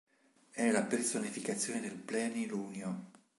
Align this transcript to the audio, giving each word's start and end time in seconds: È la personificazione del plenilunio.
È 0.49 0.71
la 0.71 0.81
personificazione 0.81 1.79
del 1.79 1.93
plenilunio. 1.93 3.11